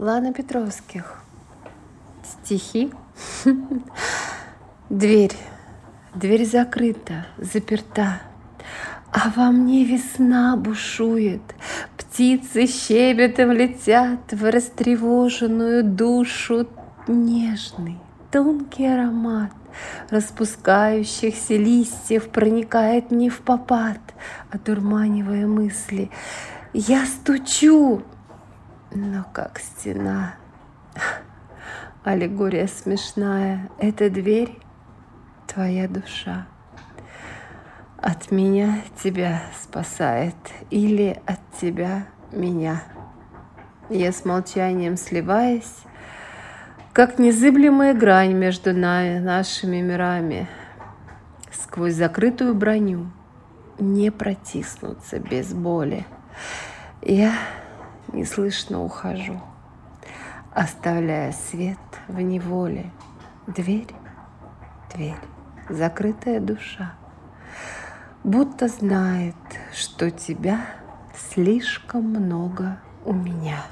Лана 0.00 0.32
Петровских. 0.32 1.22
Стихи. 2.24 2.90
Дверь. 4.88 5.36
Дверь 6.14 6.46
закрыта, 6.46 7.26
заперта. 7.36 8.22
А 9.12 9.30
во 9.36 9.50
мне 9.50 9.84
весна 9.84 10.56
бушует, 10.56 11.42
Птицы 11.98 12.66
щебетом 12.66 13.52
летят 13.52 14.32
В 14.32 14.50
растревоженную 14.50 15.84
душу 15.84 16.66
Нежный, 17.06 17.98
тонкий 18.30 18.86
аромат 18.86 19.50
Распускающихся 20.08 21.56
листьев 21.56 22.30
Проникает 22.30 23.10
не 23.10 23.28
в 23.28 23.40
попад, 23.40 24.00
Одурманивая 24.50 25.46
мысли. 25.46 26.10
Я 26.72 27.04
стучу, 27.04 28.02
но 28.90 29.24
как 29.32 29.58
стена. 29.58 30.34
Аллегория 32.04 32.66
смешная. 32.66 33.68
Эта 33.78 34.10
дверь— 34.10 34.58
твоя 35.46 35.88
душа. 35.88 36.46
От 37.98 38.30
меня 38.30 38.78
тебя 39.02 39.42
спасает 39.60 40.34
или 40.70 41.20
от 41.26 41.40
тебя 41.60 42.06
меня. 42.32 42.82
Я 43.90 44.12
с 44.12 44.24
молчанием 44.24 44.96
сливаясь, 44.96 45.82
как 46.92 47.18
незыблемая 47.18 47.92
грань 47.92 48.32
между 48.32 48.72
нами, 48.72 49.18
нашими 49.18 49.80
мирами, 49.80 50.48
сквозь 51.52 51.94
закрытую 51.94 52.54
броню 52.54 53.10
не 53.78 54.10
протиснуться 54.10 55.18
без 55.18 55.52
боли. 55.52 56.06
Я 57.02 57.32
неслышно 58.12 58.82
ухожу, 58.82 59.40
оставляя 60.52 61.32
свет 61.32 61.78
в 62.08 62.20
неволе. 62.20 62.90
Дверь, 63.46 63.88
дверь, 64.94 65.16
закрытая 65.68 66.40
душа 66.40 66.94
будто 68.24 68.68
знает, 68.68 69.34
что 69.72 70.10
тебя 70.10 70.60
слишком 71.14 72.04
много 72.04 72.78
у 73.04 73.12
меня. 73.12 73.64